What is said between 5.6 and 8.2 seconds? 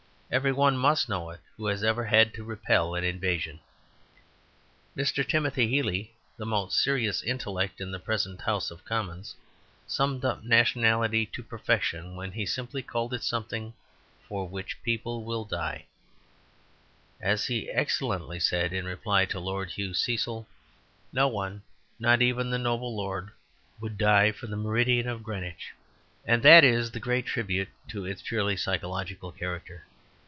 Healy, the most serious intellect in the